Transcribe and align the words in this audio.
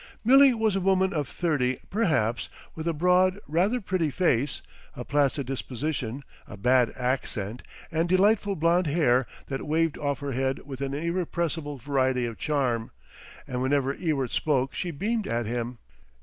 Milly 0.25 0.51
was 0.51 0.75
a 0.75 0.81
woman 0.81 1.13
of 1.13 1.27
thirty, 1.27 1.77
perhaps, 1.91 2.49
with 2.73 2.87
a 2.87 2.91
broad, 2.93 3.39
rather 3.47 3.79
pretty 3.79 4.09
face, 4.09 4.63
a 4.95 5.05
placid 5.05 5.45
disposition, 5.45 6.23
a 6.47 6.57
bad 6.57 6.91
accent 6.97 7.61
and 7.91 8.09
delightful 8.09 8.55
blond 8.55 8.87
hair 8.87 9.27
that 9.45 9.67
waved 9.67 9.99
off 9.99 10.17
her 10.17 10.31
head 10.31 10.65
with 10.65 10.81
an 10.81 10.95
irrepressible 10.95 11.77
variety 11.77 12.25
of 12.25 12.39
charm; 12.39 12.89
and 13.47 13.61
whenever 13.61 13.93
Ewart 13.93 14.31
spoke 14.31 14.73
she 14.73 14.89
beamed 14.89 15.27
at 15.27 15.45
him. 15.45 15.77